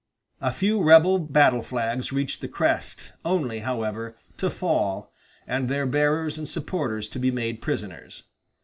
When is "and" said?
5.45-5.69, 6.39-6.49